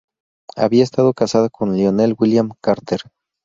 [0.55, 3.01] Había estado casada con Lionel William Carter.